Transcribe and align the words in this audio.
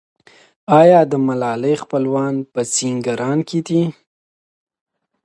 آیا 0.79 0.99
د 1.11 1.13
ملالۍ 1.27 1.75
خپلوان 1.83 2.35
په 2.53 2.61
سینګران 2.75 3.39
کې 3.49 3.59
دي؟ 3.67 3.81